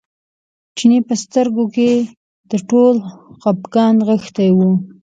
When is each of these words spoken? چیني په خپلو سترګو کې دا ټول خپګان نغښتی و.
چیني 0.77 0.99
په 0.99 1.03
خپلو 1.13 1.21
سترګو 1.25 1.63
کې 1.75 1.89
دا 2.49 2.57
ټول 2.69 2.95
خپګان 3.41 3.93
نغښتی 3.99 4.49
و. 4.53 4.59